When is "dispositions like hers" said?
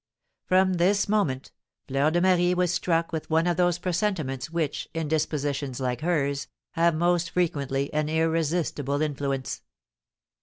5.07-6.47